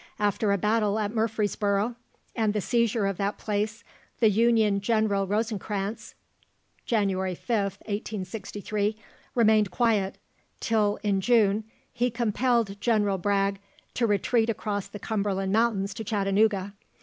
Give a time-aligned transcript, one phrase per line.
[0.17, 1.95] After a battle at Murfreesboro',
[2.35, 3.83] and the seizure of that place,
[4.19, 6.15] the Union General Rosencranz
[6.87, 8.97] (January 5th, 1863)
[9.35, 10.17] remained quiet,
[10.59, 13.59] till, in June, he compelled General Bragg
[13.93, 16.73] to retreat across the Cumberland Mountains to Chattanooga.